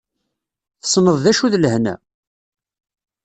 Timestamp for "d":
1.23-1.25, 1.53-1.55